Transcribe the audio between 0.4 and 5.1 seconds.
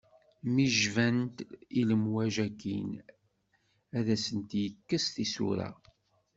Mi jbant i lemwaj akin, ad asent-yekkes